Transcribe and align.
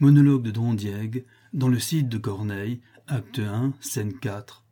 Monologue 0.00 0.42
de 0.42 0.50
Don 0.50 0.72
Diègue, 0.72 1.26
dans 1.52 1.68
le 1.68 1.78
site 1.78 2.08
de 2.08 2.16
Corneille, 2.16 2.80
acte 3.06 3.38
1, 3.38 3.74
scène 3.80 4.18
4. 4.18 4.64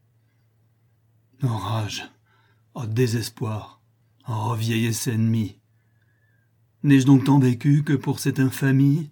Enrage, 1.42 2.10
oh 2.72 2.86
désespoir, 2.86 3.82
oh 4.26 4.54
vieillesse 4.54 5.06
ennemie. 5.06 5.58
N'ai-je 6.82 7.04
donc 7.04 7.24
tant 7.24 7.38
vécu 7.38 7.82
que 7.82 7.92
pour 7.92 8.20
cette 8.20 8.40
infamie? 8.40 9.10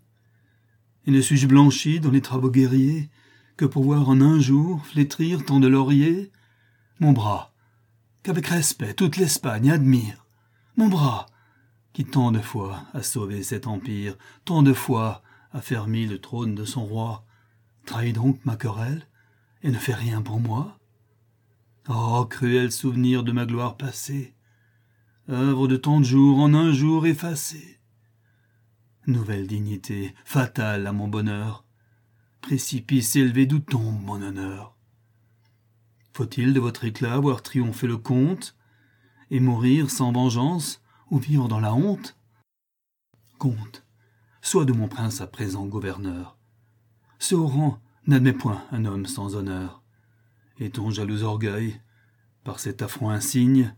Et 1.05 1.11
ne 1.11 1.21
suis-je 1.21 1.47
blanchi 1.47 2.01
dans 2.01 2.11
les 2.11 2.23
travaux 2.23 2.51
guerriers 2.51 3.11
que 3.59 3.67
pour 3.67 3.85
voir 3.85 4.09
en 4.09 4.23
un 4.23 4.41
jour 4.41 4.87
flétrir 4.87 5.45
tant 5.45 5.61
de 5.61 5.69
lauriers? 5.69 6.33
Mon 6.99 7.13
bras, 7.13 7.53
qu'avec 8.23 8.47
respect 8.47 8.95
toute 8.95 9.19
l'Espagne 9.19 9.71
admire, 9.71 10.25
mon 10.79 10.89
bras, 10.89 11.27
qui 11.93 12.07
tant 12.07 12.33
de 12.33 12.41
fois 12.41 12.87
a 12.95 13.03
sauvé 13.03 13.43
cet 13.43 13.67
empire, 13.67 14.17
tant 14.47 14.63
de 14.63 14.73
fois 14.73 15.23
affermi 15.57 16.07
le 16.07 16.21
trône 16.21 16.55
de 16.55 16.67
son 16.67 16.85
roi, 16.85 17.25
trahit 17.87 18.15
donc 18.15 18.45
ma 18.45 18.57
querelle, 18.57 19.09
et 19.63 19.71
ne 19.71 19.79
fait 19.79 19.95
rien 19.95 20.21
pour 20.21 20.39
moi. 20.39 20.79
Oh, 21.89 22.27
cruel 22.29 22.71
souvenir 22.71 23.25
de 23.25 23.33
ma 23.33 23.47
gloire 23.47 23.79
passée, 23.79 24.35
œuvre 25.31 25.67
de 25.67 25.77
tant 25.77 26.01
de 26.01 26.05
jours 26.05 26.41
en 26.41 26.53
un 26.53 26.73
jour 26.73 27.07
effacée. 27.07 27.81
Nouvelle 29.07 29.47
dignité, 29.47 30.15
fatale 30.27 30.87
à 30.87 30.93
mon 30.93 31.09
bonheur, 31.09 31.65
précipice 32.43 33.17
élevé 33.17 33.47
d'où 33.47 33.61
tombe 33.61 34.03
mon 34.03 34.21
honneur. 34.21 34.77
Faut-il 36.13 36.53
de 36.53 36.61
votre 36.61 36.85
éclat 36.85 37.19
voir 37.19 37.43
triompher 37.43 37.87
le 37.87 37.97
comte, 37.97 38.57
et 39.31 39.41
mourir 39.41 39.91
sans 39.91 40.13
vengeance, 40.13 40.83
ou 41.11 41.19
vivre 41.19 41.49
dans 41.49 41.61
la 41.61 41.73
honte? 41.73 42.19
Comte, 43.39 43.86
Sois 44.49 44.65
de 44.65 44.73
mon 44.73 44.87
prince 44.87 45.21
à 45.21 45.27
présent 45.27 45.67
gouverneur. 45.67 46.37
Ce 47.19 47.35
haut 47.35 47.49
rang 47.49 47.81
n'admet 48.07 48.33
point 48.33 48.63
un 48.71 48.85
homme 48.85 49.07
sans 49.07 49.35
honneur. 49.35 49.83
Et 50.61 50.71
ton 50.71 50.89
jaloux 50.89 51.25
orgueil, 51.25 51.81
par 52.45 52.61
cet 52.61 52.81
affront 52.81 53.11
insigne, 53.11 53.75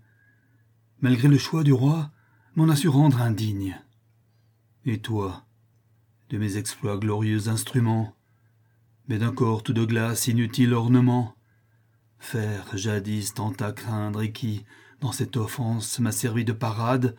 malgré 1.01 1.27
le 1.27 1.39
choix 1.39 1.65
du 1.65 1.73
roi, 1.73 2.11
m'en 2.55 2.69
a 2.69 2.77
su 2.77 2.87
rendre 2.87 3.23
indigne. 3.23 3.81
Et 4.85 5.01
toi, 5.01 5.47
de 6.29 6.37
mes 6.37 6.59
exploits 6.59 6.99
glorieux 6.99 7.49
instruments, 7.49 8.15
mais 9.09 9.17
d'un 9.17 9.33
corps 9.33 9.63
tout 9.63 9.73
de 9.73 9.87
glace 9.87 10.27
inutile 10.27 10.75
ornement, 10.75 11.35
faire 12.19 12.77
jadis 12.77 13.33
tant 13.33 13.53
à 13.53 13.73
craindre 13.73 14.21
et 14.21 14.33
qui, 14.33 14.67
dans 15.01 15.13
cette 15.13 15.39
offense, 15.39 15.99
m'a 15.99 16.13
servi 16.13 16.45
de 16.45 16.53
parade, 16.53 17.17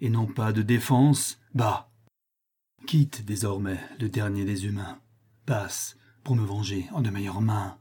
et 0.00 0.08
non 0.08 0.24
pas 0.24 0.54
de 0.54 0.62
défense, 0.62 1.38
bah, 1.54 1.90
Quitte 2.86 3.24
désormais 3.24 3.80
le 3.98 4.08
dernier 4.08 4.44
des 4.44 4.64
humains. 4.64 5.00
Passe 5.44 5.96
pour 6.22 6.36
me 6.36 6.46
venger 6.46 6.86
en 6.92 7.00
de 7.00 7.10
meilleures 7.10 7.40
mains. 7.40 7.78